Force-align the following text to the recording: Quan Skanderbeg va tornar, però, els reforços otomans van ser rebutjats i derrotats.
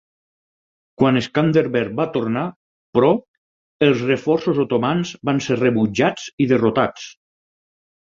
Quan 0.99 1.17
Skanderbeg 1.25 1.91
va 1.99 2.05
tornar, 2.15 2.45
però, 2.97 3.09
els 3.89 4.01
reforços 4.07 4.63
otomans 4.63 5.13
van 5.31 5.43
ser 5.49 5.59
rebutjats 5.61 6.25
i 6.47 6.49
derrotats. 6.53 7.05